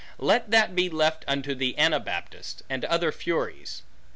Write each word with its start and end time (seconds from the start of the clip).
Let 0.17 0.49
that 0.49 0.73
be 0.75 0.89
left 0.89 1.23
unto 1.27 1.53
the 1.53 1.77
Anabaptists, 1.77 2.63
and 2.67 2.83
other 2.85 3.11
furies. 3.11 3.83